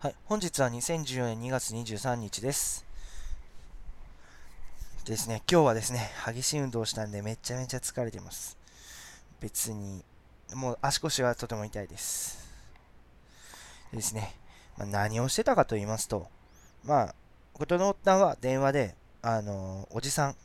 [0.00, 2.86] はい、本日は2014年2月23日です。
[5.04, 8.56] ですね、今日はですね、激しい運動をしたんでめちゃめちゃ疲れてます。
[9.40, 10.04] 別に、
[10.54, 12.48] もう足腰がとても痛いです。
[13.92, 14.36] ですね、
[14.76, 16.28] まあ、何をしてたかと言いますと、
[16.84, 17.14] まあ、
[17.52, 20.36] ことの夫は電話で、あのーおじさん、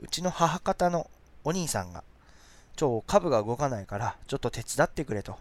[0.00, 1.10] うちの母方の
[1.44, 2.04] お兄さんが、
[2.74, 5.36] 超株が動かないから、ちょっと手伝ってくれと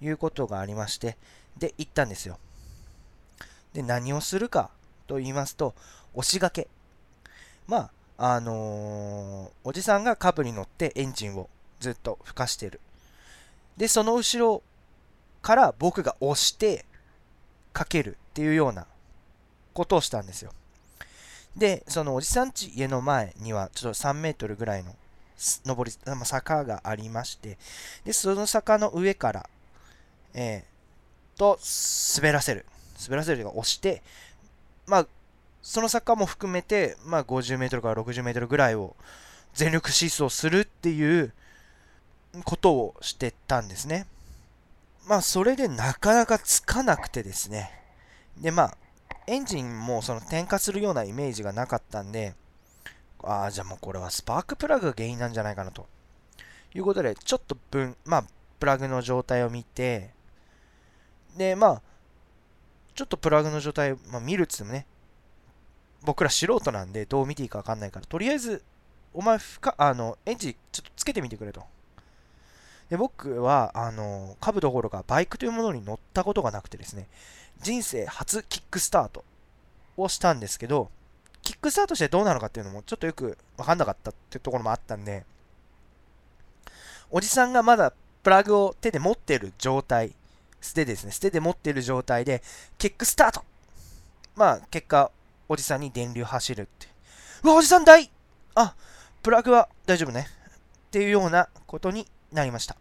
[0.00, 1.16] いうことがありまして、
[1.56, 2.38] で、行ったんですよ。
[3.78, 4.70] で、何をするか
[5.06, 5.72] と言いますと、
[6.14, 6.68] 押し掛け。
[7.68, 12.80] まあ、あのーおじさんがカブに乗ってエンジンをずっと吹かしてる。
[13.76, 14.62] で、その後ろ
[15.42, 16.84] から僕が押して
[17.72, 18.88] かけるっていうような
[19.74, 20.52] ことをしたんですよ。
[21.56, 24.96] で、そのおじさんち家の前にはちょっと3メートルぐらいの
[25.64, 25.92] 上り、
[26.24, 27.56] 坂がありまして、
[28.04, 29.48] で、その坂の上から、
[30.34, 31.60] えー、と、
[32.16, 32.66] 滑らせる。
[33.02, 34.02] 滑らせるというか押して、
[34.86, 35.06] まあ、
[35.62, 38.96] その坂も含めて、まあ、50メートルから60メートルぐらいを
[39.54, 41.32] 全力疾走するっていう
[42.44, 44.06] ことをしてたんですね。
[45.06, 47.70] まあ、それでなかなかつかなくてですね。
[48.38, 48.76] で、まあ、
[49.26, 52.34] エンジンもその点火するようなイメージがなかったんで、
[53.22, 55.86] ああ、じゃあもうこれはスパークプラグが原因なんじゃないかなと。
[56.74, 58.24] いうことで、ちょっと分、まあ、
[58.60, 60.10] プラグの状態を見て、
[61.36, 61.82] で、まあ、
[62.98, 64.84] ちょっとプラグの状態、まあ、見るっつってもね、
[66.02, 68.60] 僕ら素人なんでどう見ていいか分かんないから、とりあえず、
[69.14, 71.62] お前ふか、あの、エンジンちょっとつけてみてくれと。
[72.90, 77.06] で、僕は、あの、株どころかバイクというものに乗ったことがなくてですね、
[77.62, 79.22] 人生初キックスタート
[79.96, 80.90] をしたんですけど、
[81.42, 85.24] キックスタートしてどうなのかっていうのもちょっとよく分かんなかったっていうところもあったんで、
[87.12, 87.92] おじさんがまだ
[88.24, 90.16] プラグを手で持ってる状態、
[90.60, 92.42] 捨てですね、捨てで持ってる状態で、
[92.78, 93.44] キックスタート
[94.36, 95.10] まあ、結果、
[95.48, 96.86] おじさんに電流走るって。
[97.42, 98.10] うわ、おじさん大
[98.54, 98.74] あ、
[99.22, 100.28] プラグは大丈夫ね。
[100.88, 102.76] っていうようなことになりました。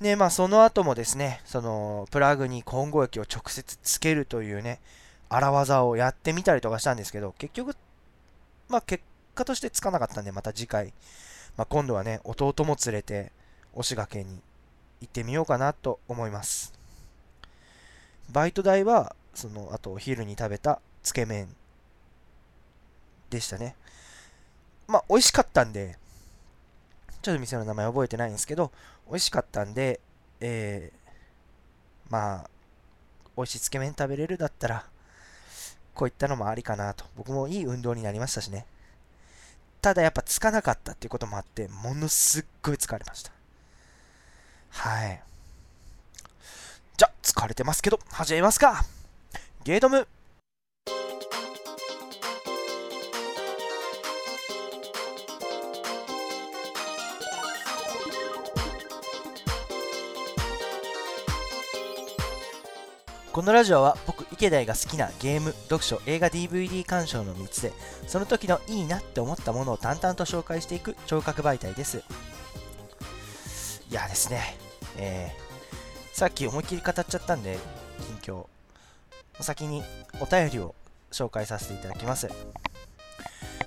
[0.00, 4.80] で、まあ、その後もですね、その、プラグに混合液を直接つけるというね、
[5.28, 7.76] 荒技をやってみたりとかしたんですけど、結局、
[8.68, 9.02] まあ、結
[9.34, 10.92] 果としてつかなかったんで、また次回、
[11.56, 13.32] まあ、今度はね、弟も連れて、
[13.74, 14.40] 押しがけに
[15.02, 16.72] 行ってみようかなと思います。
[18.30, 21.48] バイト代は、その、あとお昼に食べたつけ麺
[23.28, 23.74] でしたね。
[24.86, 25.98] まあ、美味しかったんで、
[27.20, 28.70] ちょっと店の名前覚えてないんですけど、
[29.08, 30.00] 美味しかったんで、
[30.40, 31.12] えー、
[32.08, 32.50] まあ、
[33.36, 34.86] 美味しいつけ麺食べれるだったら、
[35.94, 37.04] こういったのもありかなと。
[37.16, 38.66] 僕もいい運動になりましたしね。
[39.80, 43.32] ただやっぱつかなかったっていうこともあって、ものすっごい疲れました。
[44.72, 45.22] はい。
[46.96, 48.84] じゃ、疲れてますけど、始めますか。
[49.64, 50.08] ゲートム。
[63.32, 67.72] このラジオは僕池田が好きなゲーム、読書、映画 DVD 鑑賞の3つで
[68.06, 72.02] その時のいいなって思ったものを淡々と紹介していく聴覚媒体です。
[73.90, 74.58] いやですね、
[74.96, 77.58] えー、さっき思いっきり語っちゃったんで
[78.22, 78.46] 近況。
[79.40, 79.82] お先に
[80.20, 80.74] お便りを
[81.10, 82.28] 紹介させていただきます。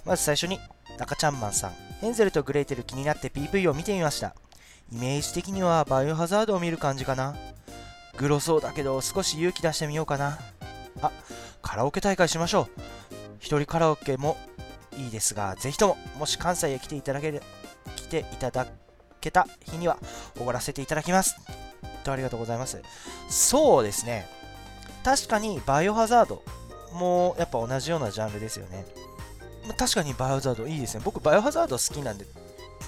[0.05, 0.59] まず最初に
[0.97, 1.73] 中ちゃんマンさん。
[2.01, 4.35] ヘンゼルとグレーテル気になって PV を見てみました。
[4.91, 7.35] イメージ的にはバイオハザードを見る感じかな。
[8.17, 10.39] グロそうだけど少し勇気出してみようかな。
[11.01, 11.11] あ
[11.61, 12.81] カラオケ大会しましょう。
[13.39, 14.37] 一人カラオケも
[14.97, 17.41] いいですがぜひとももし関西へ来ていただける
[17.95, 18.67] 来ていただ
[19.25, 19.97] けた日には
[20.39, 21.35] おごらせていただきます。
[22.03, 22.81] とありがとうございます。
[23.29, 24.27] そうですね。
[25.03, 26.41] 確かにバイオハザード
[26.93, 28.85] もやっぱ同じようなジャンルですよね。
[29.67, 31.01] ま確かにバイオハザードいいですね。
[31.03, 32.25] 僕バイオハザード好きなんで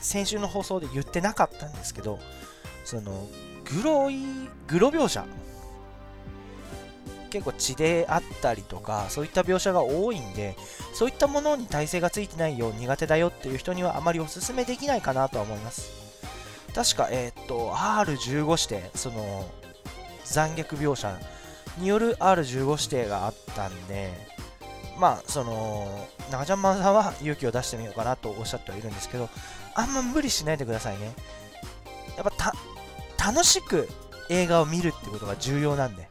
[0.02, 2.20] 先週の放送で言ってなかったんですけど
[2.86, 3.28] その
[3.66, 4.24] グロい
[4.68, 5.26] グロ描写。
[7.30, 10.56] 結構血であったりとかそういった描写が多いんで
[10.94, 16.07] そういったものに耐性がついてないよ苦手だよっていう人にはあまりおすすめできないかなとは思います。
[16.78, 19.50] 確かえーっと R15 指定その
[20.26, 21.20] 残虐描写
[21.80, 24.14] による R15 指定があったんで
[25.00, 29.28] まあその中ちゃんマンさんは勇気を出してみようかなとおっしゃってはいるんですけど
[29.74, 31.16] あんま無理しないでくださいね。
[32.16, 32.52] やっぱ
[33.18, 33.88] た楽しく
[34.30, 36.10] 映画を見るってことが重要なんで。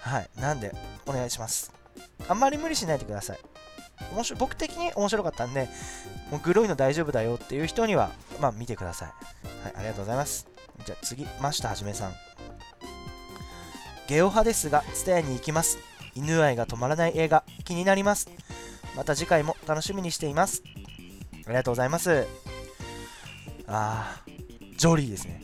[0.00, 0.28] はい。
[0.38, 0.74] なんで
[1.06, 1.72] お願いします。
[2.28, 3.38] あんまり無理しないでください。
[4.12, 5.68] 面白僕的に面白かったんで
[6.30, 9.12] もうグロいの大丈夫だよっていう人にはまあ見てください。
[9.64, 10.46] はいありがとうございます
[10.84, 12.12] じゃあ次真下はじめさん
[14.06, 15.78] ゲオ派ですが、ツタヤに行きます。
[16.14, 18.28] 犬愛が止まらない映画、気になります。
[18.94, 20.62] また次回も楽しみにしています。
[21.46, 22.26] ありがとうございます。
[23.66, 25.42] あー、ジョリーですね。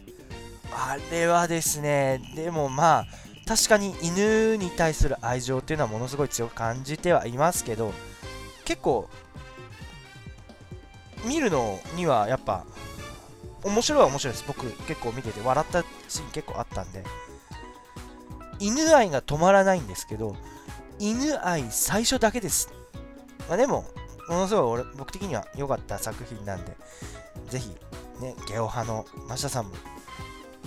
[0.72, 3.06] あれはですね、でもまあ、
[3.46, 7.94] 確かに犬に対する愛情っていうのはものすごい強く感じてはいますけど、
[8.67, 9.08] 結構、
[11.25, 12.67] 見るのにはやっぱ、
[13.65, 14.45] 面白いは面白いです。
[14.47, 17.05] 僕結構見てて笑ったシーン結構あったんで。
[18.59, 20.37] 犬愛が止まらないんですけど、
[20.99, 22.73] 犬愛最初だけです。
[23.49, 23.85] まあでも、
[24.29, 26.77] ものすごい俺僕的には良かった作品なんで、
[27.49, 27.71] ぜひ、
[28.21, 29.73] ね、ゲオ派のマシャさんも、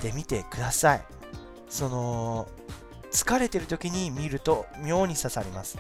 [0.01, 1.01] で見てください。
[1.69, 2.47] その、
[3.11, 5.77] 疲れてる時に見ると妙に刺さります。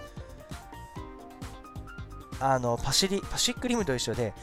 [2.39, 4.33] あの、パシリ、パシックリムと一緒で、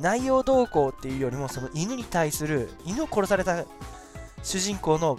[0.00, 3.64] 内容動向っていうよりも、その犬に対する、犬を殺された
[4.42, 5.18] 主人公の、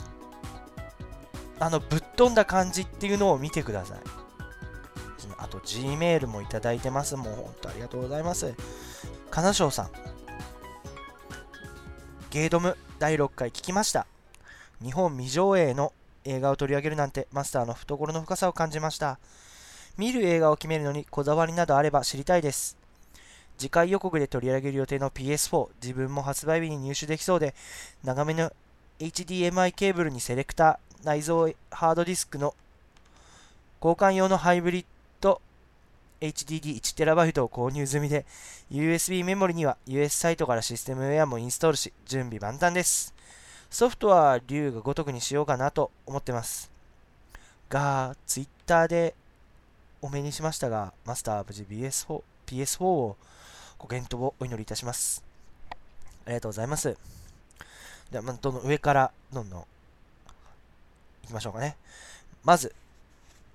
[1.60, 4.00] あの、ぶっ飛んだ感じっていうのを見てください。
[5.38, 7.16] あと、G メールもいただいてます。
[7.16, 8.54] もう本当ありがとうございます。
[9.31, 9.90] 金賞さん。
[12.30, 14.06] ゲードム第6回聞きました。
[14.84, 15.94] 日本未上映の
[16.26, 19.20] 映画を取り上げるなんてマスターの懐の深さを感じました。
[20.00, 22.78] 見る映画を決めるのにこだわりなどあれば知りたいです。
[23.57, 27.54] 次回予告で取り上げる予定の PS4、自分も発売日に入手できそうで、
[28.06, 28.50] 長めの
[29.00, 32.56] HDMI ケーブルにセレクター、内蔵ハードディスクの
[33.84, 34.86] 交換用のハイブリッ
[35.19, 35.42] ド
[36.22, 38.25] HDD1TB を購入済みで、
[38.72, 43.13] USB メモリには US サイトからシステムウェアもインストールし、準備万端です。
[43.69, 46.72] ソフトは竜が如くにしようかなと思ってます。
[47.68, 49.13] が、Twitter で
[50.01, 53.18] お目にしましたが、マスター無事 PS4, PS4 を
[53.78, 55.24] ご健闘をお祈りいたします。
[56.25, 56.98] ありがとうございます。
[58.12, 59.68] では、まどんどん上からどんどん行
[61.28, 61.75] きましょうかね。
[62.44, 62.74] まず、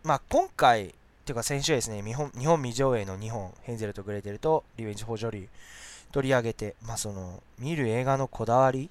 [0.03, 0.93] まあ、今回、っ
[1.25, 5.49] ていうか先週ですね、日本日本未上映の2本、ヘンゼルとグレーテルとリベンジ・フォー・ジョリー
[6.13, 8.91] 取り上げて、まあ、その、見る映画のこだわり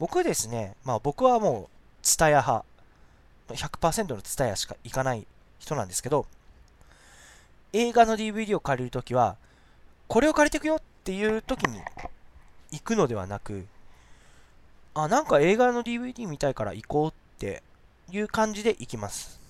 [0.00, 2.64] 僕ですね、まあ僕はもう、ツタヤ派、
[3.50, 5.24] 100%のツタヤしか行かない
[5.62, 6.26] 人なんですけど、
[7.72, 9.36] 映画の DVD を借りるときは、
[10.08, 11.80] これを借りてくよっていうときに
[12.72, 13.66] 行くのではなく、
[14.94, 17.62] あ、なんか映画の DVD 見たいから行こうって
[18.10, 19.40] いう感じで行きます。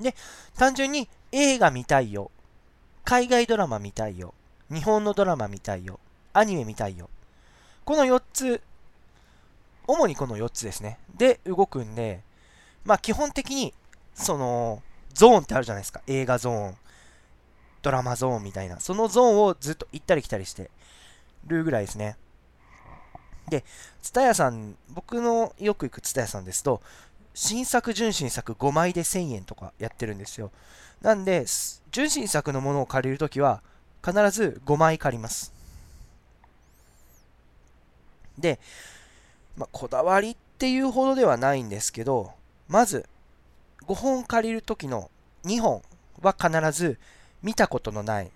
[0.00, 0.14] で、
[0.56, 2.30] 単純に映画見たいよ。
[3.04, 4.34] 海外ドラマ見たいよ。
[4.70, 5.98] 日本のドラマ見たいよ。
[6.34, 7.08] アニメ見たいよ。
[7.84, 8.60] この4つ、
[9.86, 10.98] 主にこの4つですね。
[11.16, 12.20] で動くんで、
[12.84, 13.72] まあ基本的に、
[14.18, 14.82] その、
[15.14, 16.02] ゾーンってあるじゃないですか。
[16.06, 16.76] 映画ゾーン、
[17.82, 18.80] ドラマゾーンみたいな。
[18.80, 20.70] そのゾーンをずっと行ったり来たりして
[21.46, 22.16] るぐらいですね。
[23.48, 23.64] で、
[24.02, 26.82] ツタヤさん、僕のよく行くツタヤさんですと、
[27.32, 30.50] 新作、純新作5枚で1000円とかやってるんですよ。
[31.00, 31.46] なんで、
[31.92, 33.62] 純新作のものを借りるときは、
[34.04, 35.52] 必ず5枚借ります。
[38.36, 38.58] で、
[39.56, 42.32] まあ、こだわりっていうほどではないんですけど、
[42.68, 43.08] まず、
[43.88, 45.10] 5本借りるときの
[45.44, 45.82] 2本
[46.20, 46.98] は必ず
[47.42, 48.30] 見たことのない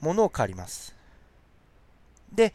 [0.00, 0.96] ものを借ります。
[2.32, 2.54] で、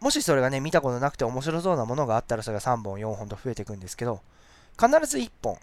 [0.00, 4.20] もしそれがね、見たことなくて面白そうなものがあったら、それが3本、4本と増えていくんですけど、
[4.78, 5.58] 必ず1本、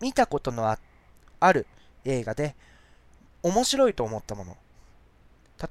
[0.00, 0.76] 見たことの
[1.40, 1.66] ある
[2.04, 2.54] 映画で、
[3.42, 4.56] 面白いと思ったもの。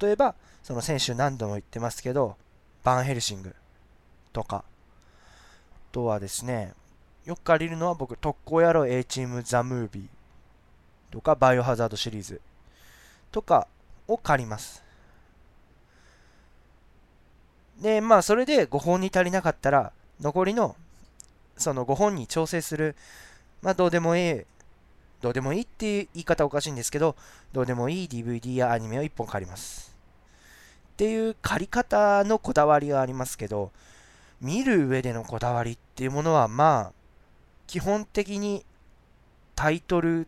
[0.01, 2.36] 例えば、その先週何度も言ってますけど、
[2.84, 3.56] バンヘルシング
[4.34, 4.63] とか、あ
[5.94, 6.74] とはですね、
[7.27, 12.39] よく借りるのは僕、特攻野郎 A チームザ・ムービーとか、バイオハザードシリーズ
[13.34, 13.67] とか
[14.07, 14.81] を借ります。
[17.81, 19.91] で、まあ、それで5本に足りなかったら、
[20.22, 20.77] 残りの、
[21.57, 22.96] その5本に調整する、
[23.62, 24.41] まあ、どうでもいい、
[25.19, 27.17] どうでもいいっていう言い方おかしいんですけど、
[27.51, 29.93] どうでもいい DVD やアニメを1本借ります。
[30.93, 33.72] っていう借り方のこだわりがありますけど、
[34.39, 36.97] 見る上でのこだわりっていうものは、まあ、
[37.67, 38.65] 基本的に
[39.55, 40.27] タイトル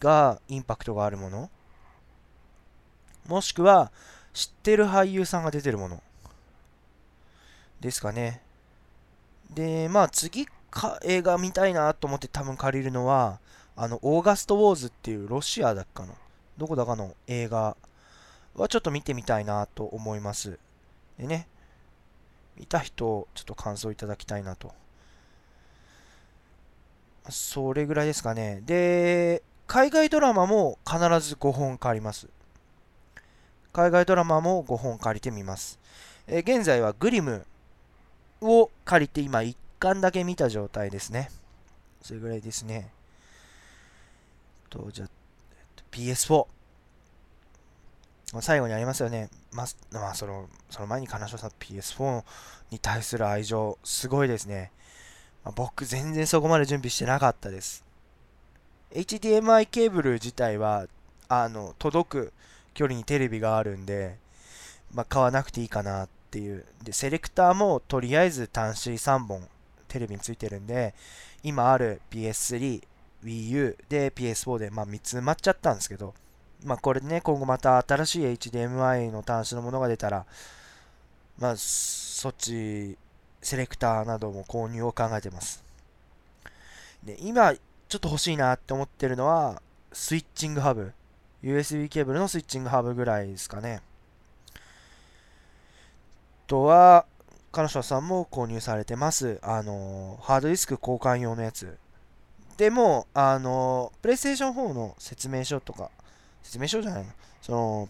[0.00, 1.50] がインパクトがあるもの、
[3.26, 3.92] もしくは
[4.32, 6.02] 知ってる俳優さんが出てるもの
[7.80, 8.42] ですかね。
[9.50, 13.38] で、まあ次か映画見たいなと思って多分借りるのは、
[13.76, 16.14] あの、オーガスト・ウォーズっていうロシアだっかな。
[16.58, 17.76] どこだかの映画
[18.54, 20.58] はちょっと見てみたいなと思います。
[21.18, 21.48] でね、
[22.56, 24.72] 見た人、ちょっと感想いただきたいなと。
[27.30, 28.60] それぐらいですかね。
[28.64, 32.28] で、海外ドラマも必ず5本借ります。
[33.72, 35.78] 海外ドラマも5本借りてみます。
[36.26, 37.46] え現在はグリム
[38.40, 41.30] を借りて今1巻だけ見た状態ですね。
[42.02, 42.90] それぐらいですね。
[44.68, 45.06] と、じゃ、
[45.90, 46.46] PS4。
[48.40, 49.30] 最後にありますよね。
[49.52, 52.24] ままあ、その、その前に金城さん PS4
[52.70, 54.72] に対する愛情、すごいですね。
[55.44, 57.84] まあ、僕、全然そこまで準備してなかったです。
[58.92, 60.86] HDMI ケーブル自体は、
[61.28, 62.32] あの、届く
[62.74, 64.16] 距離にテレビがあるんで、
[64.92, 66.64] まあ、買わなくていいかなっていう。
[66.82, 69.46] で、セレクターもとりあえず端子3本
[69.88, 70.94] テレビについてるんで、
[71.42, 72.82] 今ある PS3、
[73.24, 76.14] Wii U で PS4 で、まあ、3つ埋まっちゃったんですけど、
[76.64, 80.24] まあ、これね、今後また新しい HDMI の端子のものが出たら、
[81.38, 82.96] まあ、そっち、
[83.44, 85.62] セレクターなども購入を考えてます。
[87.04, 89.60] で、今、ちょっと欲しいなって思ってるのは、
[89.92, 90.92] スイッチングハブ。
[91.42, 93.82] USB ケーブルのスイッチングハブぐらいですかね。
[94.56, 94.58] あ
[96.46, 97.04] とは、
[97.52, 99.38] 彼女さんも購入されてます。
[99.42, 101.76] あの、ハードディスク交換用のやつ。
[102.56, 105.90] でも、あの、プレイステーション4の説明書とか、
[106.42, 107.10] 説明書じゃないの
[107.42, 107.88] その、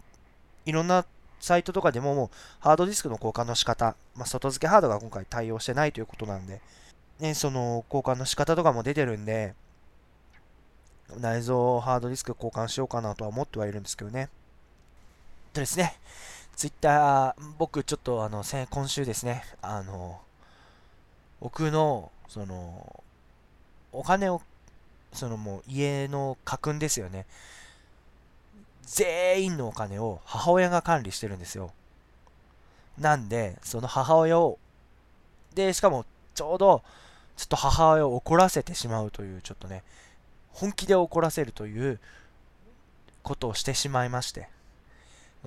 [0.67, 1.05] いろんな
[1.45, 6.63] サイトとかでももうハードディスクの交換の仕方、まあ、外付けハードが今回対応してないということなんで、
[7.21, 9.55] ね、その交換の仕方とかも出てるんで、
[11.21, 14.31] 内蔵ハードディスク交換しようかなとは思ってはいるんですけどね。
[15.53, 15.99] とですね、
[16.57, 20.23] ツイッター、僕ちょっとあの、今週ですね、あの、
[21.41, 23.05] 僕の、その、
[23.93, 24.41] お金を、
[25.13, 27.27] そのもう家の家訓ですよね。
[28.87, 31.73] 全員のお金を母親が管理してるんですよ。
[32.99, 34.59] なんで、その母親を、
[35.55, 36.83] で、しかもちょうど、
[37.37, 39.83] ちょっと母親を怒らせてしまうという、ちょっとね、
[40.53, 41.99] 本気で怒らせるという
[43.23, 44.49] ことをしてしまいまして。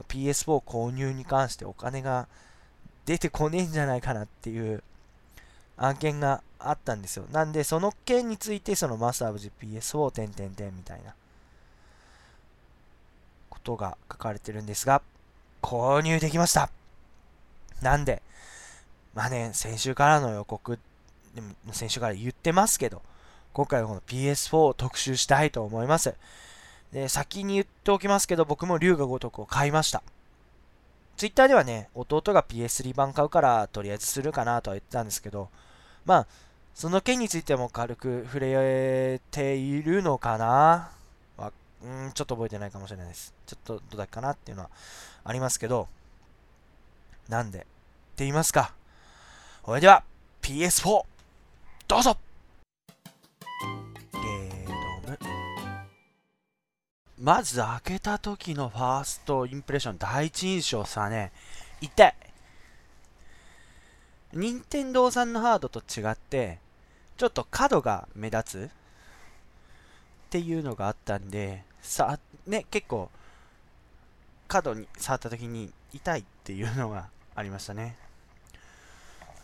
[0.09, 2.27] PS4 購入に関してお金が
[3.05, 4.83] 出てこねえんじゃないかなっていう
[5.75, 7.25] 案件があったんですよ。
[7.31, 11.15] なんで、その件について、そのマスターブジ PS4 点点点みたいな
[13.67, 15.01] ことが書かれてるんですが、
[15.61, 16.69] 購入できました。
[17.81, 18.21] なんで、
[19.13, 20.79] まあね、先週からの予告、
[21.35, 23.01] でも先週から言ってますけど、
[23.51, 26.15] 今回はこの PS4 を特集したいと思います。
[26.93, 30.01] で、先に言っておきますけど、僕も龍が如くを買いました。
[31.17, 35.49] Twitter ではね、弟が PS3 版買うから、とりあえずするかなとは言ってたんですけど、
[36.05, 36.27] まあ、
[36.73, 40.91] その件についても軽く触れているのかな
[41.83, 43.33] うん、ちょっと覚えてないかもしれないです。
[43.45, 44.69] ちょっとどうだけかなっていうのは
[45.23, 45.87] ありますけど、
[47.29, 47.67] なんで、って
[48.17, 48.73] 言いますか。
[49.65, 50.03] それでは、
[50.41, 51.03] PS4、
[51.87, 52.17] どうぞ
[54.13, 55.17] ゲーム
[57.19, 61.31] まず開けた時のファーストインプレッション、第一印象さね、
[61.81, 62.15] 痛い。
[64.33, 66.59] 任天堂さんのハードと違って、
[67.17, 73.09] ちょっと角が目立つっていうのがあったんで、さ、ね、結構、
[74.47, 77.97] 角に触った時に痛いっていうのがありましたね。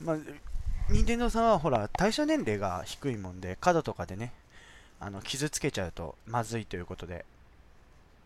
[0.01, 0.17] まあ、
[0.89, 4.33] 任天堂さんはほら、対象年齢が低いもんで、角とかでね、
[4.99, 7.25] あの傷つけちゃうとまずいということで、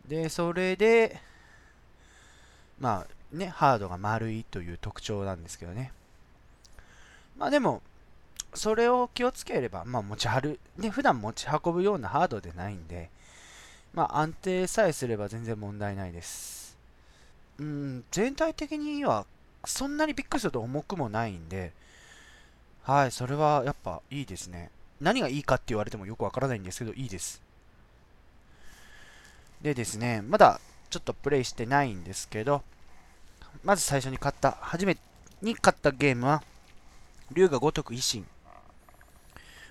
[0.06, 1.20] で、それで、
[2.80, 5.92] まあね、ハードが丸いという特徴なんですけどね。
[7.36, 7.82] まあでも、
[8.54, 13.10] それを気をつければ、まあ持ち歩、ね、普段持ち運ぶようなハードでないんで、
[13.98, 16.78] まあ安定さえすれば全然問題ないです。
[17.58, 19.26] うん、全体的には
[19.64, 21.72] そんなにびっくりすると重くもないんで、
[22.84, 24.70] はい、それはやっぱいいですね。
[25.00, 27.42] 何がいいかって言われてもよくわからないんですけど、いいです。
[29.62, 32.62] でですね、まだちょっとプレイしてないんですけど、
[33.64, 34.96] まず最初に買った、初め
[35.42, 36.44] に買ったゲームは、
[37.32, 38.24] 竜が如く維新。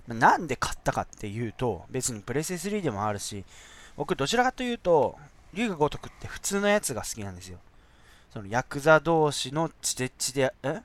[0.10, 3.46] なんで買ったかっていうと、別にプレステ3でもあるし、
[3.98, 5.18] 僕どちらかというと、
[5.54, 7.58] 竜が如くって普通のやつが好きなんですよ。
[8.32, 10.82] そのヤクザ同士の血で血で、え？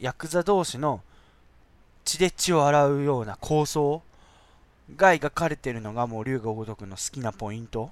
[0.00, 1.00] ヤクザ同士の
[2.04, 4.02] 血で血を洗うような構想
[4.96, 7.90] が描かれてるのがもう竜が如くの好きなポイント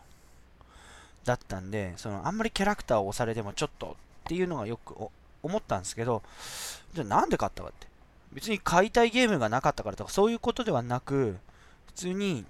[1.25, 4.95] だったんで、そのあんまりキャラクターを押されてもちょっとっていうのがよく
[5.43, 6.23] 思ったんですけど、
[6.93, 7.87] じゃあなんで買ったかって。
[8.33, 11.37] 別に買いたいゲームがなかったからとかそういうことではなく、
[11.87, 12.45] 普通に、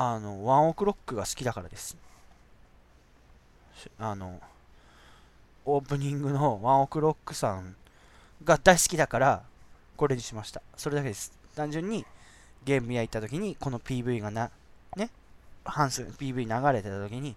[0.00, 1.96] あの、ワンオクロックが好きだからです。
[3.98, 4.40] あの、
[5.64, 7.74] オープニングのワンオクロックさん
[8.44, 9.42] が大好きだから、
[9.96, 10.62] これにしました。
[10.76, 11.36] それだけです。
[11.56, 12.06] 単純に
[12.64, 14.52] ゲーム屋行った時にこの PV がな、
[14.94, 15.10] ね、
[15.64, 17.34] ハンス PV 流れてた時に、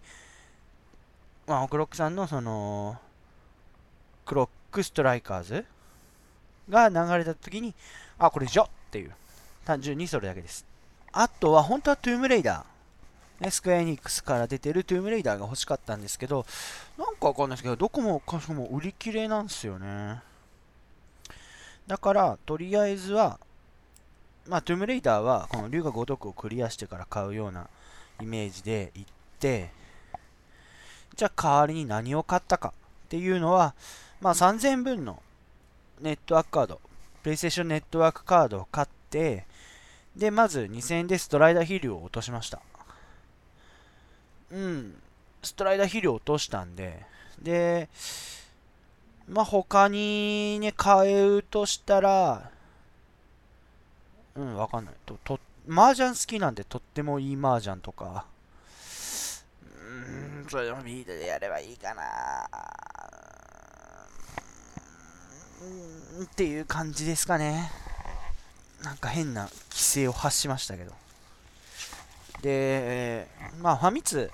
[1.47, 2.95] まあ、クロックさんのその、
[4.23, 5.65] クロックストライカーズ
[6.69, 7.73] が流れた時に、
[8.19, 9.15] あ、これじゃっていう。
[9.65, 10.69] 単純にそれだけです。
[11.13, 13.43] あとは、本当はトゥームレイダー。
[13.43, 16.45] ね、スクエアエニックスから出てるトゥームレイダーが欲しかったんですけど、
[16.97, 20.21] なんかわかんないですけど、どこもかしこも売り切れなんですよね。
[21.87, 23.39] だから、とりあえずは、
[24.47, 27.67] まあ、トゥームレイダーは、この龍が如くをクリアしてから買うような
[28.21, 29.71] イメージで行って、
[31.15, 32.73] じゃあ代わりに何を買ったか
[33.05, 33.73] っていうのは、
[34.21, 35.21] まあ、3000分の
[35.99, 36.79] ネットワークカード、
[37.23, 39.45] プレイステーションネットワークカードを買って、
[40.15, 42.61] で、まず2000円でストライダー飛竜を落としました。
[44.51, 45.01] うん、
[45.41, 47.05] ストライダー飛竜を落としたんで、
[47.41, 47.89] で、
[49.27, 52.51] まあ、他にね、買うとしたら、
[54.35, 54.93] うん、わかんない。
[55.05, 55.39] と、と、
[55.69, 58.25] 麻雀好きなんでとってもいい麻雀とか、
[59.63, 62.03] うん、それでもビートでやればいいかな
[66.17, 67.71] うん、っていう感じですかね。
[68.83, 70.93] なんか変な規制を発しましたけど。
[72.41, 73.27] で、
[73.59, 74.31] まあ、ファミ通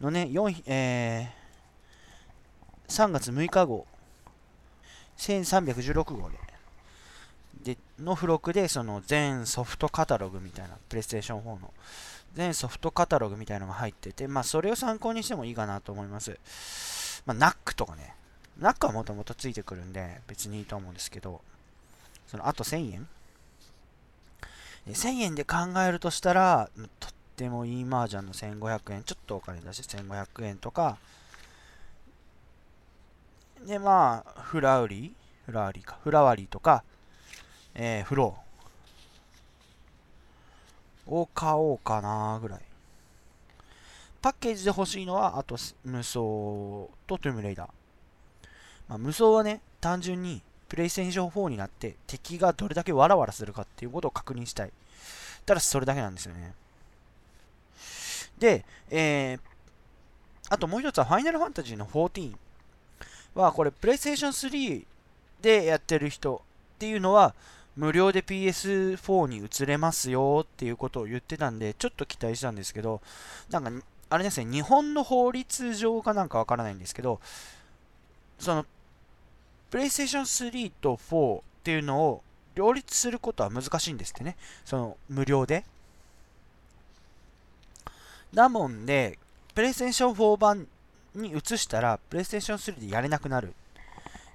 [0.00, 3.86] のね、4、えー、3月6日号、
[5.18, 11.72] 1316号で、での付録でその全ソフトカタログみたいな、プレイステーション4の。
[12.34, 16.38] 全ソフトカタログみたいなのが入ってて、まあそれを参考にしてもいいかなと思います。
[17.24, 18.14] まあ NAC とかね、
[18.60, 21.40] NAC はもともとついてくるんで別にいいと思うんですけど、
[22.26, 23.08] そのあと1000円
[24.88, 25.56] ?1000 円で考
[25.86, 30.98] えるとしたら、とってもいい麻雀の1500円、ちょっとお金出して1500円とか、
[33.66, 35.98] でまあ、フラウリーフラワリーか。
[36.02, 36.82] フラワリーとか、
[37.74, 42.60] えー、フローを買おうかなぐらい。
[44.20, 47.68] パッケージで欲しいのは、あと、無双とトゥームレイダー。
[48.88, 54.70] まあ、無双はね、単純にプレイステーション4になって敵がどれだけワラワラするかっていうことを確認したい。
[55.44, 56.54] ただしそれだけなんですよね。
[58.38, 59.40] で、えー、
[60.50, 62.34] あともう一つはファイナルファンタジーの14
[63.34, 64.84] はこれプレイステーション3
[65.42, 66.42] でやってる人
[66.76, 67.34] っていうのは
[67.76, 73.02] 無料で PS4 に移れますよっていうことを言ってたんで、ちょっと期待したんですけど、
[73.50, 73.70] なんか、
[74.08, 77.20] あれですね、日本の法律上かなんかわからないんですけど、
[78.38, 78.66] その、
[79.76, 82.22] プレイステーション3と4っていうのを
[82.54, 84.34] 両立することは難しいんですってね。
[84.64, 85.66] その、無料で。
[88.32, 89.18] なもんで、
[89.54, 90.66] プレイステーション4版
[91.14, 93.52] に移したら、プレイステーション3でやれなくなるっ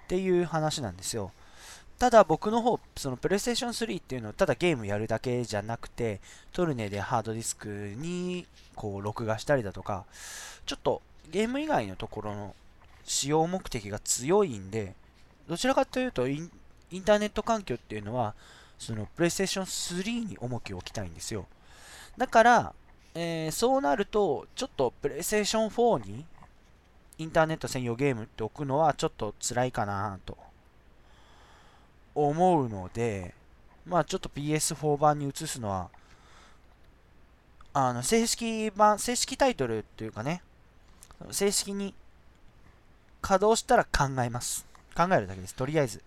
[0.08, 1.32] ていう話なんですよ。
[1.98, 6.22] ただ僕の方、そのプレイステーション3っていうのはただゲームやるだけじゃなくて、
[6.54, 10.06] トルネでハードディスクにこう録画したりだとか、
[10.68, 11.02] ちょっと
[11.32, 12.56] ゲーム以外のところの
[13.06, 14.94] 使用目的が強いんで、
[15.52, 16.50] どちらかというとイン
[17.04, 18.36] ターネット環境っていうのは、
[18.80, 21.46] そのプレイステーション3に重きを置きたいんですよ。
[22.18, 22.74] だから、
[23.14, 26.26] えー、そうなると、ちょっとプレイステーション4に
[27.18, 30.38] インターネット専用ゲームって置くのはちょっと辛いかなと。
[32.16, 33.36] 思うので、
[33.86, 35.90] まあちょっと PS4 版に移すのは、
[37.74, 40.44] あの、正式版、正式タイトルっていうかね、
[41.30, 41.94] 正式に
[43.22, 44.71] 稼働したら考えます。
[44.96, 45.56] 考えるだけです。
[45.56, 46.04] とりあえず。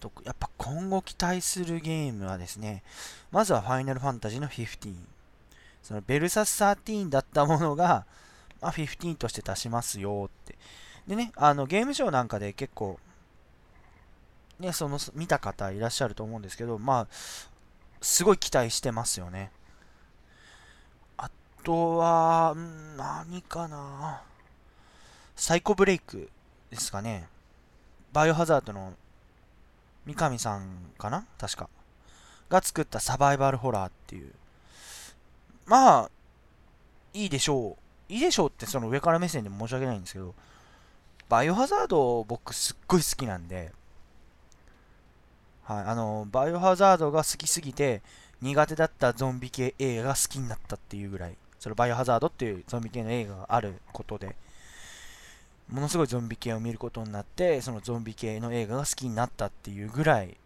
[0.00, 2.82] とやっぱ今後期待するゲームはですね、
[3.30, 4.94] まずはファイナルファンタジーの15。
[5.82, 8.04] そのベルサス13だったものが、
[8.60, 10.56] まあ、15として出しますよって。
[11.06, 12.98] でね、あのゲームショーなんかで結構
[14.60, 17.06] ね、その見た方いらっしゃると思うんですけど、まあ、
[18.00, 19.52] すごい期待してますよね。
[21.16, 21.30] あ
[21.62, 22.54] とは、
[22.96, 24.22] 何かな。
[25.36, 26.28] サイコブレイク
[26.70, 27.28] ですかね。
[28.12, 28.94] バイオハザードの
[30.06, 31.26] 三上さんかな？
[31.38, 31.68] 確か。
[32.48, 34.32] が作ったサバイバルホラーっていう。
[35.66, 36.10] まあ、
[37.12, 37.76] いいでしょ
[38.08, 38.12] う。
[38.12, 40.34] いいでしょうってその上から目線で申し訳ないんですけど、
[41.28, 43.72] バイオハザード僕すっごい好きなんで、
[45.64, 48.00] はい、あの、バイオハザードが好きすぎて、
[48.40, 54.36] 苦手だったゾンビ系映画が好きになったっていうぐらい、そのバイオハザードっていうゾンビ系の映画があることで、
[55.70, 60.36] ものすごいゾンビ系を見ることになって、そのゾンビ系の映画が好きになったっていうぐらい、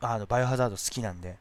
[0.00, 1.36] あの、バイオハザード好きなんで。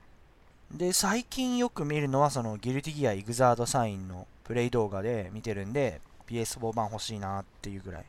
[0.71, 8.05] で、最近よく見るのは、その、ギルティギア・イグザード・サインのプレイ動画で見てるんで、PS4 版欲しいなっていうぐらい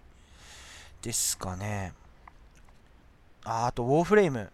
[1.02, 1.92] ですかね。
[3.44, 4.50] ああと、ウォーフレーム。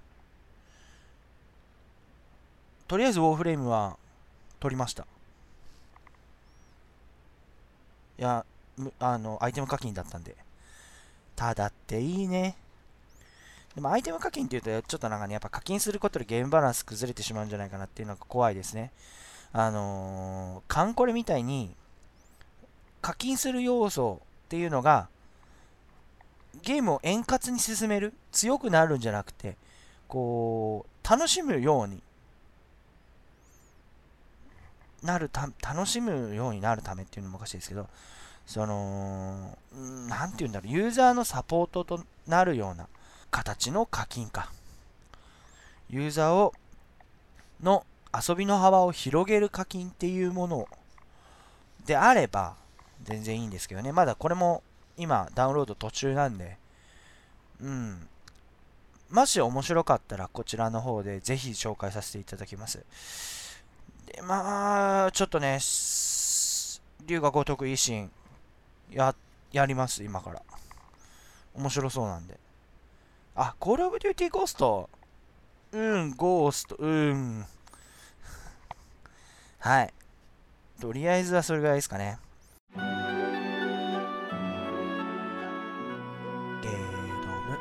[2.88, 3.98] とりあえずウォーフレームは
[4.58, 5.06] 取りました。
[8.18, 8.44] いや、
[9.00, 10.36] あの、アイテム課金だったんで。
[11.36, 12.56] ただっていいね。
[13.74, 18.90] でもアイテム課金っていうと、ちょっとなんかね、やっぱ課金することでゲームバランス崩れてしまうんじゃないかなっていうのが怖いですね。
[19.52, 21.74] あのー、カンコレみたいに、
[23.00, 25.08] 課金する要素っていうのが、
[26.62, 29.56] ゲームを円滑に進める、強くなるんじゃなくて、
[30.08, 32.02] こう、楽しむように
[35.02, 37.88] なるた、楽しむようになるためっていうのもおかしいですけど、
[38.48, 39.58] その、
[40.08, 42.88] なんて言うんだろう、ユーザーのサポートとなるような
[43.30, 44.50] 形の課金か。
[45.90, 46.54] ユーザーを、
[47.62, 50.66] の遊びの幅を広げる課金っていうもの
[51.84, 52.54] であれば、
[53.02, 53.92] 全然いいんですけどね。
[53.92, 54.62] まだこれも
[54.96, 56.56] 今ダウンロード途中なんで、
[57.60, 58.08] うん。
[59.10, 62.82] もし面白かったらこちらの方でぜひ紹介させていただきます。
[64.06, 65.58] で、まあ、ちょっとね、
[67.06, 68.10] 龍が如く維新、
[68.90, 69.14] や、
[69.52, 70.42] やります、今から。
[71.54, 72.38] 面白そうなんで。
[73.34, 74.88] あ、コールオブデューティーゴースト。
[75.72, 77.46] うん、ゴースト、うん。
[79.58, 79.92] はい。
[80.80, 82.18] とりあえずはそれぐらいですかね。
[82.76, 86.78] ゲー
[87.48, 87.58] ム。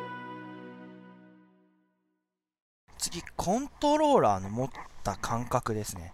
[2.97, 4.69] 次、コントローラーの持っ
[5.03, 6.13] た感覚ですね。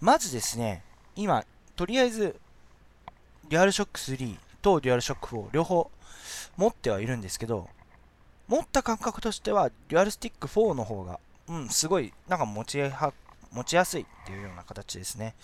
[0.00, 0.82] まずですね、
[1.14, 1.44] 今、
[1.76, 2.40] とりあえず、
[3.50, 5.90] デュアルショック3とデュアルショック4両方
[6.56, 7.68] 持ってはいるんですけど、
[8.48, 13.12] 持った感覚としては、デュアルスティック4の方が、うん、すごい、なんか持ちは
[13.50, 15.34] 持ちやすいっていうような形ですね。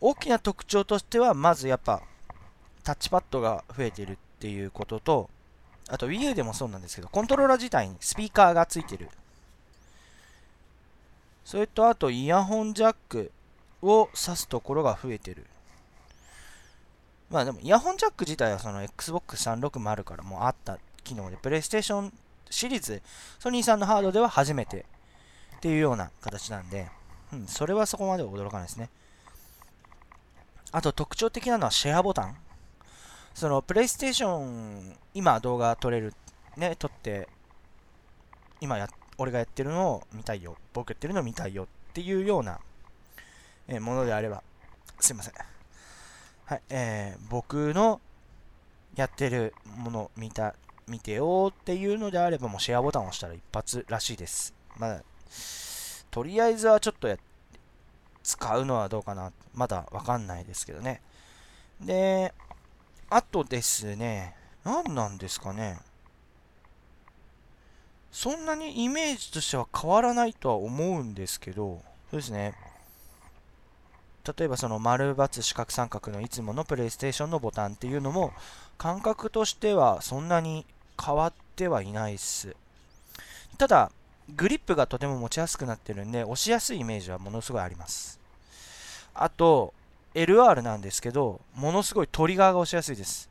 [0.00, 2.02] 大きな特徴としては、まずやっぱ、
[2.82, 5.30] タッチパッドが増えてるっていうことと、
[5.88, 9.08] あと Wii U でもそうなんですけど、コントローラー自体にスピーカーがついてる
[11.44, 13.30] それとあとイヤホンジャック
[13.82, 15.46] を挿すところが増えてる。
[17.30, 22.12] まあでもイヤホンジャック自体はその Xbox 360からもうあった機能で、PlayStation
[22.50, 23.02] シリーズ、
[23.38, 24.84] ソニーさんのハードでは初めて
[25.56, 26.88] っていうような形なんで、
[27.32, 28.90] うん、それはそこまで驚かないですね。
[30.72, 32.36] あと特徴的なのはシェアボタン。
[33.34, 36.14] そのプレイステーション、今動画撮れる、
[36.56, 37.28] ね、撮って、
[38.60, 42.60] 今や俺がやってるのを見たいよ、僕やってるのを見たいよっていうような、
[43.66, 44.42] え、ものであれば、
[45.00, 45.34] すいません。
[46.46, 48.02] はい、えー、僕の
[48.96, 50.54] やってるもの見た、
[50.86, 54.54] 見てよっていうのであれば、もうシェアボタンを押したら一発らしいです。
[54.76, 55.02] まだ、
[56.10, 57.16] とりあえずはちょっとや、
[58.22, 59.32] 使うのはどうかな。
[59.54, 61.00] まだわかんないですけどね。
[61.80, 62.34] で、
[63.08, 65.78] あとですね、何なんですかね。
[68.10, 72.54] そんなにイメージとしては変わらないとは思うんですけど、そうですね。
[74.26, 78.32] 例えばその丸×四角三角のいつものプレイステーションのボタンっていうのも
[78.78, 80.64] 感覚としてはそんなに
[81.02, 82.56] 変わってはいないっす。
[83.58, 83.92] ただ、
[84.34, 88.18] グリップがとても持ちやすくなってるんで押しやすいイメージはものすごいあります。
[89.14, 89.74] あと、
[90.14, 93.28] LR なんですけど、ものすごいトリガーが押しやすいです。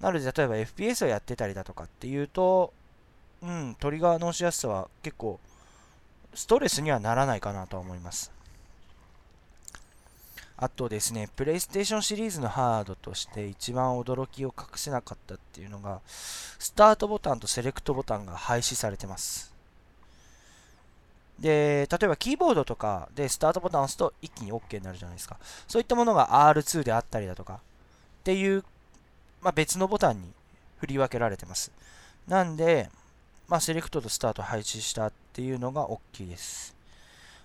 [0.00, 2.72] なので、例えば FPS をやってたりだとかっていうと、
[3.42, 5.40] うん、トリガーの押しやすさは結構
[6.34, 8.30] ストレスにはならないかなとは思います。
[10.62, 19.52] あとですね、プレイステーションシリーズのハードとして一番驚きを隠せなかったっていうのが、スタートボタンとセレクトボタンが廃止されてます。
[21.40, 25.36] で、例えばキーボードとかでスタートボタンを押すと一気に OK になるじゃないですか。
[25.66, 27.58] そういったものが R2 であったりだとかっ
[28.22, 28.62] ていう、
[29.40, 30.32] まあ、別のボタンに
[30.78, 31.72] 振り分けられてます。
[32.28, 32.88] なんで、
[33.48, 36.72] まあ、セレクトとスタート配置したっていうのが大きいです。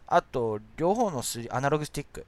[0.06, 2.28] あと、両方のスリアナログスティック。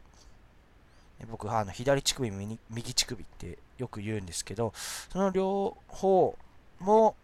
[1.26, 4.74] 僕、あの左乳首、右乳首ってよく言うんですけど、
[5.12, 6.38] その両方
[6.80, 7.16] も、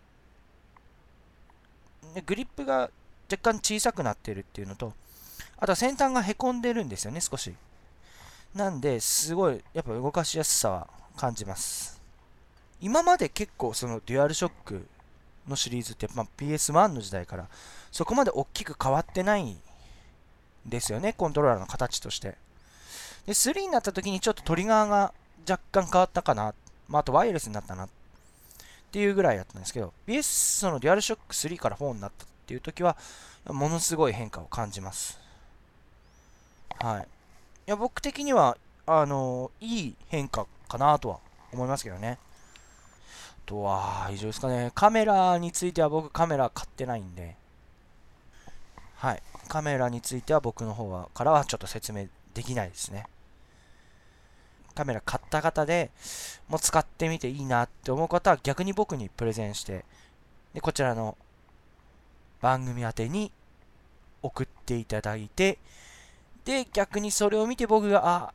[2.13, 2.89] ね、グリップが
[3.31, 4.93] 若干小さくなってるっていうのと、
[5.57, 7.53] あとは先端がへこんでるんですよね、少し。
[8.53, 12.01] なんで、すごい、やっぱ動かしやすさは感じます。
[12.81, 14.85] 今まで結構そのデュアルショック
[15.47, 17.47] のシリーズって、まあ、PS1 の時代から
[17.91, 19.57] そこまで大きく変わってないん
[20.65, 22.35] ですよね、コントローラーの形として。
[23.25, 25.13] で、3になった時にちょっとトリガーが
[25.49, 26.53] 若干変わったかな。
[26.87, 27.89] まあ、あとワイヤレスになったなっ
[28.91, 32.97] ていうぐらいだったんですけど、PS そのデュアルショック3から4になったっていう時は、
[33.47, 35.19] ものすごい変化を感じます。
[36.79, 37.01] はい。
[37.01, 37.05] い
[37.65, 41.19] や、僕的には、あの、いい変化かなとは
[41.51, 42.19] 思いますけどね。
[43.45, 44.71] とは、以上ですかね。
[44.75, 47.35] カメラについては僕カメラ買ってないんで、
[48.95, 49.21] はい。
[49.47, 53.05] カメラについては僕の方はからはちょっと説明できないですね。
[54.75, 55.89] カメラ買った方で
[56.47, 59.85] もう使ってみていいなって思う方は逆に僕にプレゼンして、
[60.53, 61.17] でこちらの
[62.41, 63.31] 番組宛てに
[64.21, 65.57] 送っていただいて、
[66.45, 68.33] で、逆にそれを見て僕が、あ、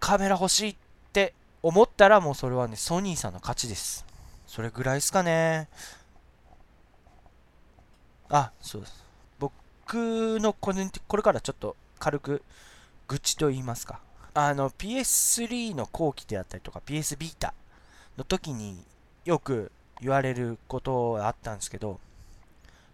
[0.00, 0.76] カメラ欲しいっ
[1.12, 4.04] て思ったらもうそれはね、ソニーさんの勝ちです。
[4.46, 5.68] それぐらいですかね。
[8.28, 9.04] あ、そうです。
[9.38, 9.50] 僕
[10.40, 12.42] のこれこれからちょっと軽く
[13.08, 14.00] 愚痴と言いますか。
[14.34, 17.52] あの、PS3 の後期であったりとか、PS ビータ
[18.16, 18.82] の時に
[19.24, 22.00] よく言われることあったんですけど、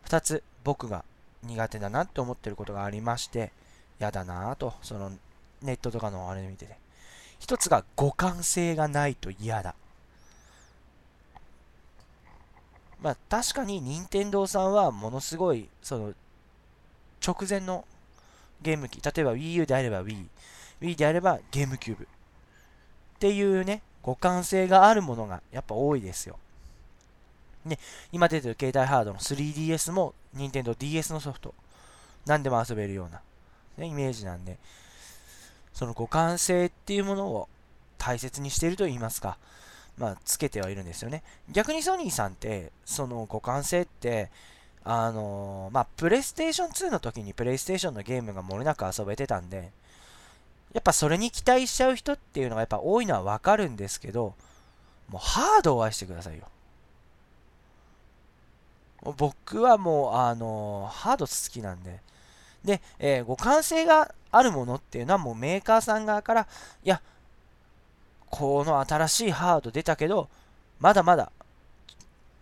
[0.06, 1.04] 2つ僕が
[1.42, 3.52] 苦手だなって思ってることがありまして、
[4.00, 5.12] 嫌だなぁと、その
[5.62, 6.76] ネットとかのあれ見てて。
[7.40, 9.74] 1つが互換性がないと嫌だ。
[13.00, 16.14] まあ確かに任天堂さんはものすごい、その、
[17.24, 17.84] 直前の
[18.60, 20.26] ゲーム機、例えば Wii U であれば Wii、
[20.80, 22.06] Wii であればゲームキューブっ
[23.18, 26.38] ていうね、互換性があるものがやっぱ多いですよ。
[27.64, 27.78] ね、
[28.12, 31.54] 今出てる携帯ハードの 3DS も Nintendo DS のソフト、
[32.26, 33.20] 何でも遊べるような、
[33.76, 34.56] ね、イメージなんで、
[35.74, 37.48] その互換性っていうものを
[37.98, 39.36] 大切にしていると言いますか、
[39.98, 41.22] まあ、つけてはいるんですよね。
[41.50, 44.30] 逆にソニーさんって、その互換性って、
[44.84, 49.70] あのー、まあ、プレイステーション2の時にプレイステーションのゲームが漏れなく遊べてたんで、
[50.72, 54.34] やっぱそれに期待しちゃう人っていうのがやっぱ多いのはわかるんですけど、
[55.08, 56.44] もうハードを愛してくださいよ。
[59.16, 62.00] 僕はもう、あのー、ハード好きなんで。
[62.64, 66.46] で、えー、互換性があるものっていうのはもうメーカーさん側から、
[66.84, 67.00] いや、
[68.28, 70.28] この新しいハード出たけど、
[70.80, 71.32] まだまだ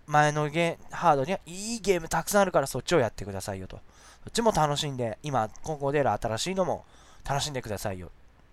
[0.07, 3.77] 前のゲハードにはいいゲームたくさんあるからそっちをやってくださいよと。
[4.25, 6.85] そっちも楽しんで、今、今後出る新しいのも
[7.29, 8.11] 楽しんでくださいよ。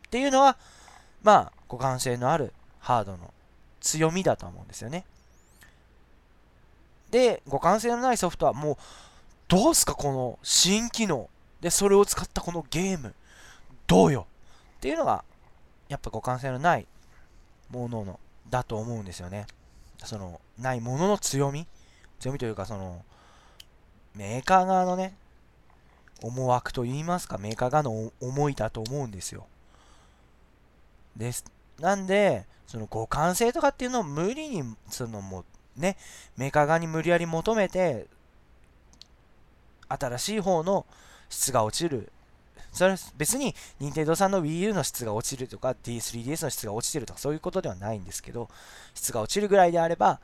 [0.07, 0.57] っていうのは、
[1.21, 3.33] まあ、互換性のあるハードの
[3.79, 5.05] 強みだと思うんですよね。
[7.11, 8.77] で、互換性のないソフトはもう、
[9.47, 11.29] どうすかこの新機能。
[11.61, 13.13] で、それを使ったこのゲーム。
[13.85, 14.25] どうよ
[14.77, 15.23] っていうのが、
[15.89, 16.87] やっぱ互換性のない
[17.69, 19.45] もののだと思うんですよね。
[20.03, 21.67] その、ないものの強み
[22.19, 23.03] 強みというか、その、
[24.15, 25.15] メーカー側のね、
[26.23, 29.45] 思惑と言いますか、メーカー側の思いだと思うんですよ。
[31.15, 31.45] です。
[31.79, 35.45] なんで、その互換性とかっていうのを無理に、そのも
[35.77, 35.97] うね、
[36.37, 38.07] メーカー側に無理やり求めて、
[39.89, 40.85] 新しい方の
[41.29, 42.11] 質が落ちる
[42.73, 48.49] それ別に任天堂さんの Wii U の質が落ちるとか D3DS の質が落ちてるとかそういうことではないんですけど
[48.95, 50.19] 質が落ちるぐらいであれば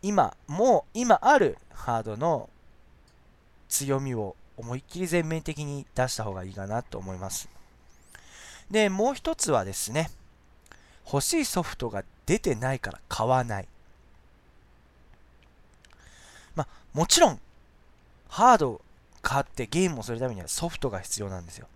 [0.00, 2.48] 今もう今あるハードの
[3.68, 7.48] 強みを思いっきり全面的に出した方がいいかなと思います
[8.70, 10.10] でもう一つはですね
[11.06, 13.68] 欲しいソフトが出てないから買わない
[16.54, 17.40] まあもちろん
[18.28, 18.80] ハード
[19.20, 21.66] 買ってゲームをするためにはソフトが必要なんですよ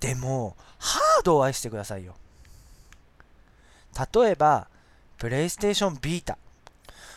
[0.00, 2.16] でも、ハードを愛してくださいよ。
[4.14, 4.66] 例えば、
[5.18, 6.38] プレイステーションビータ。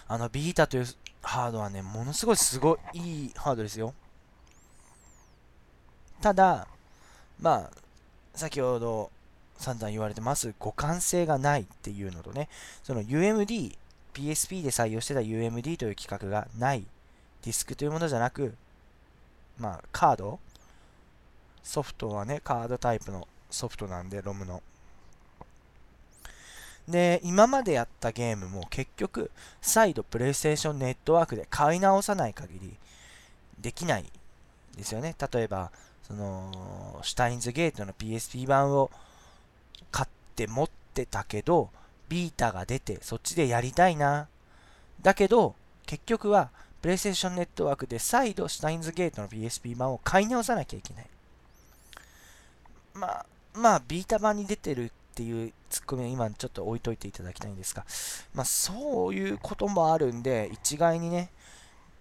[0.07, 0.85] あの、ビータという
[1.21, 3.93] ハードはね、ものすごいすごいいいハードですよ。
[6.23, 6.69] ただ、
[7.41, 7.69] まあ、
[8.33, 9.11] 先ほど
[9.57, 12.47] 散々言われてます、互換性がないっていうのとね、
[12.81, 13.75] その UMD、
[14.13, 16.85] PSP で採用してた UMD という規格がない
[17.41, 18.55] ディスクというものじゃなく、
[19.59, 20.39] まあ、カード
[21.61, 24.63] ソフトはね、カードタイプのソフトなんで、ロムの。
[26.87, 29.29] で、今までやったゲームも結局、
[29.61, 32.77] 再度プレイステーションネットワークで買い直さない限り
[33.59, 34.05] できない
[34.77, 35.15] ですよね。
[35.33, 35.69] 例えば、
[36.07, 38.91] その、シュタインズゲートの PSP 版を
[39.91, 41.69] 買って持ってたけど、
[42.09, 44.27] ビータが出て、そっちでやりたいな。
[45.01, 46.49] だけど、結局は、
[46.81, 51.05] プレイステーションネットワークで再度シュタインズゲートの PSP 版を買い直さなきゃいけない。
[52.93, 57.85] まあ、まあ、ビータ版に出てるっていうツッコミは今ちょっと置いといていただきたいんですが、
[58.33, 61.29] まあ、そういうこともあるんで、一概にね、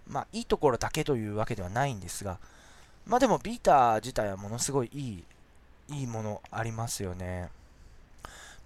[0.09, 2.39] まあ、いいところだけというわけではないんですが、
[3.07, 5.25] まあでも、ビータ自体はものすごいいい、
[5.89, 7.49] いいものありますよね。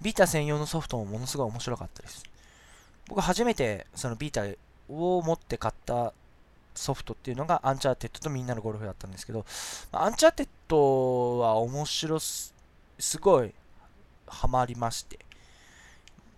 [0.01, 2.23] ビータ専用のソフトもものすごい面白かったです。
[3.09, 4.45] 僕初めてそのビータ
[4.93, 6.13] を持って買った
[6.75, 9.45] ソフトっていうのがアンチャーテッドとみんなのゴルフだったんですけど、
[9.93, 12.55] アンチャーテッドは面白す、
[12.99, 13.55] すごい
[14.27, 15.19] ハマりまして、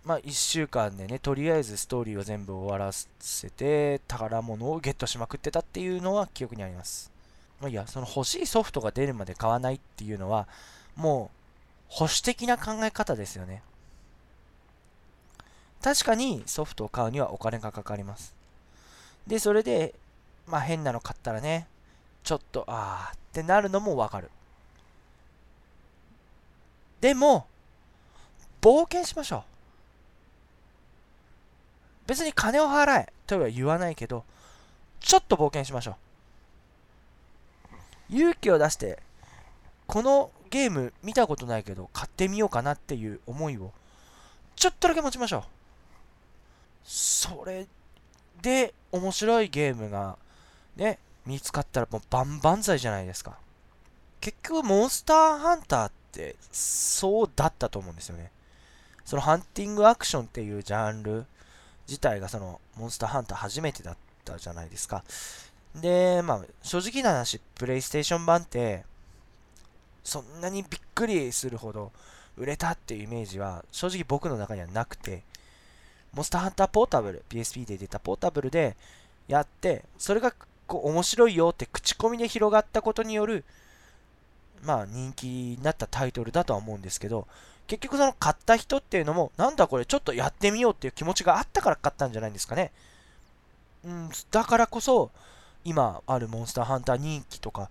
[0.05, 7.08] まあ1週間でね、とりあえずストーリーを全部終わらせて、宝物をゲットしまくってたっていうのは記憶にあります。
[7.59, 10.47] まあいや、その欲しいソフトが出るまで買わないっていうのは、
[10.95, 11.35] もう
[11.89, 13.61] 保守的な考え方ですよね。
[15.81, 18.33] 確かにソフトを買うにはお金がかかります。
[19.27, 19.93] で、それで
[20.47, 21.67] まあ変なの買ったらね、
[22.23, 24.29] ちょっと、あーってなるのもわかる。
[27.01, 27.47] でも、
[28.61, 29.43] 冒険しましょう。
[32.07, 34.25] 別に金を払えとは言わないけど、
[34.99, 35.95] ちょっと冒険しましょう。
[38.09, 38.99] 勇気を出して、
[39.87, 43.71] このゲーム見たことないけど買ってみようかなっていう思いを
[44.55, 45.43] ちょっとだけ持ちましょう。
[46.83, 47.67] それ
[48.41, 50.17] で面白いゲームが
[50.75, 53.37] ね、見つかったらもう万々歳じゃないですか。
[54.21, 58.31] 結局モンスターハンターってそうだったと思うんですよね。
[59.05, 61.25] そのハンティングアクションっていうジャンル
[61.87, 65.03] 自体がそのモンスターハンター初めてだったじゃないですか。
[65.75, 68.83] で、まあ正直な話、プレイステーション版って
[70.03, 71.91] そんなにびっくりするほど
[72.37, 75.23] 売れたっていうイメージは正直僕の中にはなくて、
[76.13, 78.75] モンスターハンターポータブル、PSP で出たポータブルで
[79.27, 80.33] やって、それが
[80.65, 83.43] こう面白いよって口コミで広がったことによる、
[84.63, 87.27] まあ人気になったタイトルだとは思うんですけど、
[87.67, 92.71] 結局その買った人っていうのも、なんだこれちょっとやってみようっていう気持ちがあったから買ったんじゃないんですかね。
[93.85, 95.11] うん、だからこそ、
[95.63, 97.69] 今あるモンスターハンター人気とか、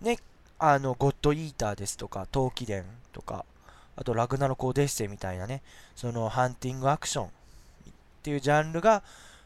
[0.00, 0.18] ね、
[0.58, 3.44] あの、ゴッドイーターですとか、陶器伝とか、
[3.96, 5.62] あとラグナロコーデッセイみたいなね、
[5.94, 7.30] そのハンティングアクションっ
[8.22, 9.02] ていうジャンルが、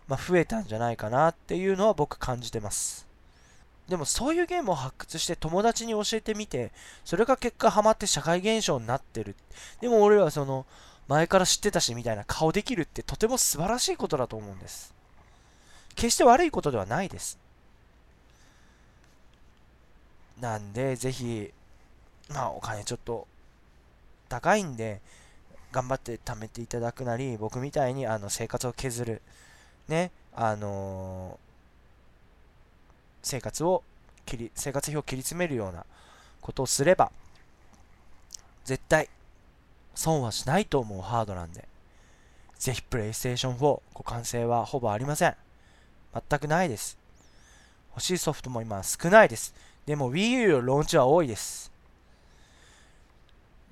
[0.06, 3.06] まあ、増えたんじゃないかなっていうのは僕感じてます。
[3.88, 6.72] でもそういうゲームを発掘して友達に教えてみて、
[7.04, 9.36] それが結果ハマって社会現象になってる。
[9.80, 10.66] でも俺はその、
[11.06, 14.94] 前から知ってたしみたいな顔できるってとても素晴らしいことだと思うんです。
[15.94, 17.38] 決して悪いことではないです。
[20.40, 21.52] なんで、ぜひ、
[22.28, 23.26] まあ、お金ちょっと
[24.28, 25.00] 高いんで、
[25.72, 29.22] 頑張って貯めていただくなり、僕みたいにあの生活を削る、
[29.88, 31.36] ね、あのー、
[33.22, 33.82] 生活を
[34.24, 35.84] 切り、生活費を切り詰めるような
[36.40, 37.10] ことをすれば、
[38.64, 39.08] 絶対
[39.94, 41.64] 損はしないと思うハードなんで、
[42.58, 45.34] ぜひプレイステーション4、互換性はほぼありません。
[46.28, 46.96] 全くないです。
[47.90, 49.54] 欲しいソフトも今少ないです。
[49.86, 51.70] でも Wii U のローンチは多いです。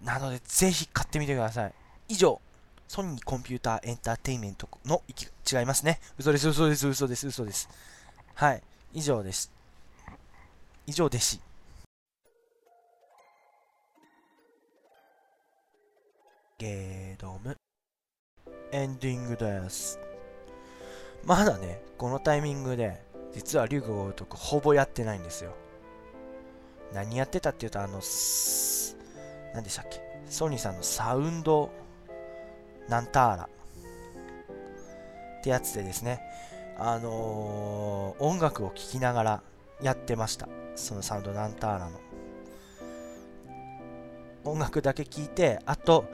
[0.03, 1.75] なので、ぜひ買ってみてください。
[2.09, 2.41] 以上、
[2.89, 5.03] ソニーコンピューターエンターテインメントの
[5.51, 6.01] 違いますね。
[6.19, 7.69] 嘘です、嘘です、嘘です、嘘です。
[8.35, 9.51] はい、以上です。
[10.87, 11.41] 以上です。
[16.59, 17.57] ゲードム。
[18.73, 19.99] エンディングです。
[21.25, 25.55] まだね、このタイミングで、実は竜が如くほぼやってないんですよ。
[26.95, 28.01] 何やってたっていうと、あの、
[29.55, 30.01] 何でしたっけ？
[30.29, 31.71] ソニーさんのサウンド
[32.89, 36.21] なんたーらってやつでですね、
[36.79, 39.43] あのー、音楽を聴きながら
[39.83, 40.49] やってました。
[40.75, 42.01] そのサウンドなんたーらの。
[44.45, 46.07] 音楽だけ聴いて、あと、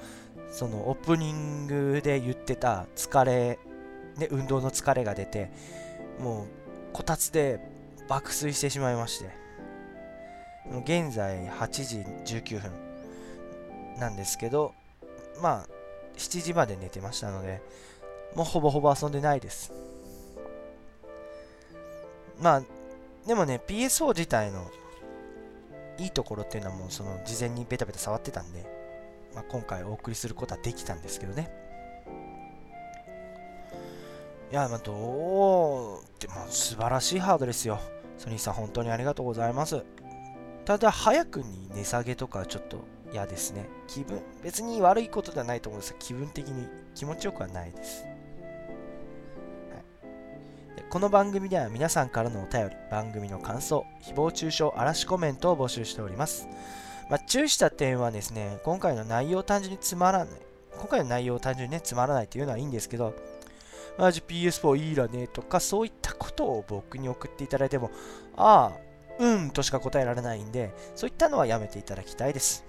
[0.51, 3.59] そのオープニングで言ってた疲れ、
[4.17, 5.51] ね、運動の疲れが出て、
[6.19, 6.47] もう
[6.93, 7.61] こたつで
[8.09, 9.47] 爆睡してしまいまして。
[10.85, 11.68] 現在8
[12.25, 12.73] 時19分
[13.99, 14.75] なんですけど、
[15.40, 15.68] まあ、
[16.16, 17.62] 7時まで寝てましたので、
[18.35, 19.73] もうほぼほぼ遊んでないです。
[22.40, 22.62] まあ、
[23.27, 24.71] でもね、PSO 自体の
[25.99, 28.64] いいところっていうのはもうその事前にベタベタ触ってたんで、
[29.35, 31.51] まあ、今回お送りすることはできたんですけどね。
[34.51, 37.81] いや、まあ、どうって、まあ、素晴らしいハードですよ。
[38.16, 39.85] ソニーさん、本当にありがとうございます。
[40.68, 43.70] ただ早くに値下げとかちょっと嫌ですね。
[43.87, 48.09] 気分別に悪いことではないと思うんですが気分的に気持ちよくはないです、は
[50.76, 56.46] い、この番組では皆さんからのお便り番組の感想誹謗中傷嵐コメントを募集しております。
[57.09, 60.40] まあ、注意した点はですね今回の内容単純につまらない
[60.76, 63.14] 今回の内容単純にねつまらないっていうのはいいんですけど
[63.97, 67.90] マジ PS4 いいらねとかそういったことを僕に送っていただいても
[68.36, 68.88] ああ
[69.19, 72.64] うんとしか答えられないんで、そういったのはやめていただきたいです。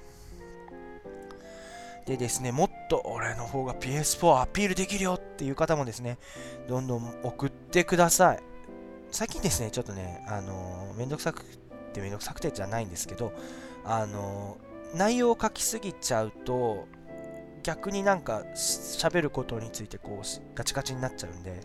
[2.06, 6.18] でですね、もっと俺の方が PS4 アピールできるよっていう方もですね、
[6.68, 8.40] どんどん送ってください。
[9.12, 11.44] 最近ですね、ちょっとね、あのー、めんどくさく
[11.94, 13.32] てめんどくさくてじゃないんですけど、
[13.86, 16.88] あのー、内容を書きすぎちゃうと、
[17.62, 21.62] 逆になんか喋ることについてこうガチガチになっちゃうんで、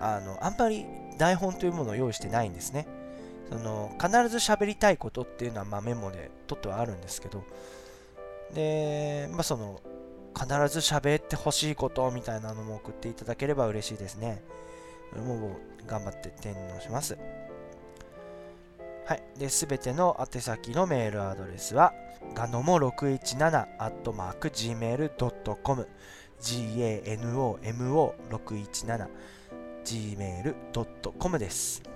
[0.00, 0.84] あの、あんまり
[1.18, 2.86] 台本というものを用意してないんですね。
[3.50, 7.44] その必ず喋りたいことっていうのは、まあ、メモで取ってはあるんですけど
[8.54, 9.80] で、まあ、その
[10.34, 14.42] 必ず喋ってほしいことみたいなのも送っていただければ嬉しいですね。
[15.16, 17.16] もう頑張って点をします。
[19.06, 19.22] はい。
[19.38, 21.92] で、すべての宛先のメールアドレスは、
[22.34, 25.88] ガノモ617 gmail.com
[26.40, 29.08] ganomo617
[29.84, 31.93] gmail.com です。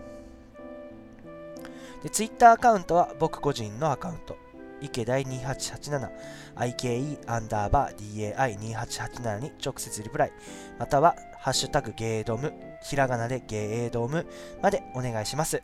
[2.02, 4.36] で、ツイッターアカウントは僕個人のアカウント。
[4.80, 6.10] 池大2887
[6.54, 10.32] IKE アンダーバー DAI2887 に直接リプライ。
[10.78, 14.26] またはハッシュタグゲードムひらがなでゲードム
[14.62, 15.62] までお願いします。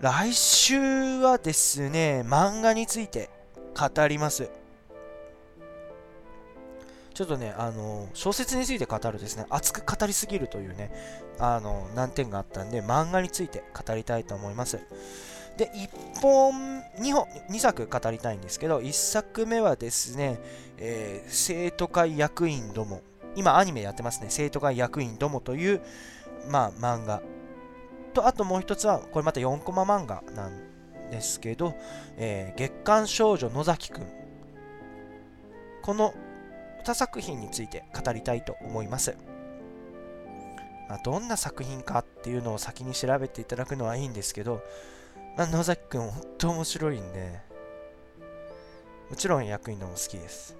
[0.00, 3.30] 来週はですね漫画について
[3.74, 4.48] 語ります。
[7.16, 10.90] ちょっとね、あの、小説について語るですね、熱く語りすぎるというね、
[11.38, 14.80] あの、難点があったんで、漫画について語りたいと思います。
[15.56, 20.38] で、1本、2本、2作語りたいんですけど、1作目はですね、
[20.76, 23.00] えー生徒会役員ども、
[23.34, 25.80] 今アニメやってますね、生徒会役員どもという、
[26.50, 27.22] まあ、漫画。
[28.12, 31.76] と、あともう一つは、これまた4コマ漫画なんですけど、
[32.18, 34.06] えー月刊少女野崎くん。
[35.80, 36.12] この
[36.86, 39.16] 2作品について語りたいと思います。
[40.88, 44.62] まあ、どんな作品かっていうのを先に調べていただくのはいいんですけど、
[45.36, 47.40] まあ、野崎くん本当面白いんで、
[49.10, 50.56] もちろん役員のも好きです。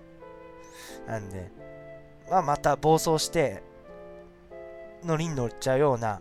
[1.06, 1.48] なんで、
[2.28, 3.62] まあ、また暴走して、
[5.04, 6.20] ノリに乗っちゃうような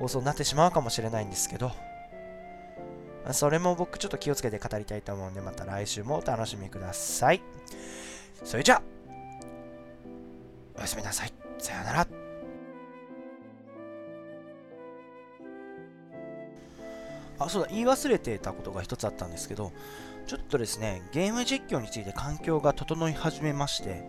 [0.00, 1.68] 放送になってしまうかもしれないんですけど、
[3.24, 7.42] まあそれも僕ちょっと気をつけて語りたいと思うんで、また来週もお楽しみください。
[8.42, 8.93] それじゃあ、
[10.76, 11.32] おやすみなさい。
[11.58, 12.06] さようなら。
[17.38, 19.72] あ、そうだ、言い忘れてたことが一つあったんですけど、
[20.26, 24.04] ちょっとですね、ゲーム実況について環境が整い始めまして、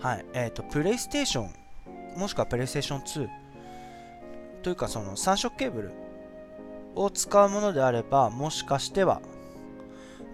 [0.00, 3.28] はい、えっ、と、プレイステーション、もしくはプレイステーション2
[4.62, 5.92] というか、その3色ケーブル
[6.94, 9.20] を使うものであれば、もしかしては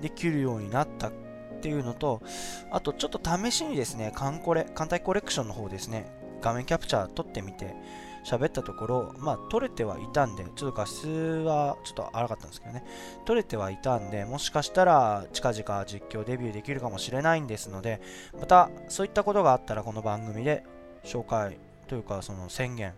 [0.00, 1.11] できるようになった
[1.66, 2.22] っていうのと、
[2.70, 6.06] あとちょっと試しにですね、カンコレ、艦隊コレクションの方ですね、
[6.40, 7.74] 画面キャプチャー撮ってみて、
[8.24, 12.84] 喋ったところ、まあ、撮れてはいたんで、ちょっと画質はちょっと荒かったんですけどね、
[13.24, 18.00] 撮れてはいたんで、もしかしたら近々実況デビューできるかもしれないんですので、
[18.38, 20.62] またそういったことがあったらこの番組で
[21.02, 21.58] 紹介
[21.88, 22.94] というか、その宣言、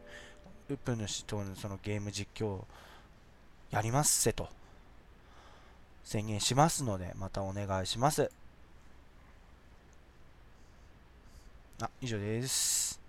[0.68, 2.64] ウップ主とのそのゲーム実況
[3.70, 4.48] やりますせと
[6.08, 8.30] 宣言しますので、またお願いします。
[11.80, 13.07] あ、以上です。